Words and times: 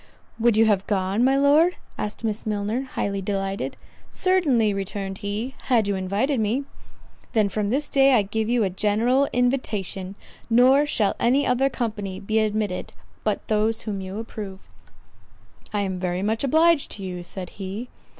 "Would 0.39 0.57
you 0.57 0.65
have 0.65 0.87
gone, 0.87 1.23
my 1.23 1.37
Lord?" 1.37 1.75
asked 1.95 2.23
Miss 2.23 2.47
Milner, 2.47 2.81
highly 2.93 3.21
delighted. 3.21 3.77
"Certainly," 4.09 4.73
returned 4.73 5.19
he, 5.19 5.53
"had 5.65 5.87
you 5.87 5.93
invited 5.93 6.39
me." 6.39 6.63
"Then 7.33 7.49
from 7.49 7.69
this 7.69 7.87
day 7.87 8.13
I 8.15 8.23
give 8.23 8.49
you 8.49 8.63
a 8.63 8.71
general 8.71 9.29
invitation; 9.31 10.15
nor 10.49 10.87
shall 10.87 11.13
any 11.19 11.45
other 11.45 11.69
company 11.69 12.19
be 12.19 12.39
admitted 12.39 12.93
but 13.23 13.47
those 13.47 13.81
whom 13.81 14.01
you 14.01 14.17
approve." 14.17 14.61
"I 15.71 15.81
am 15.81 15.99
very 15.99 16.23
much 16.23 16.43
obliged 16.43 16.89
to 16.93 17.03
you," 17.03 17.21
said 17.21 17.51
he. 17.61 17.87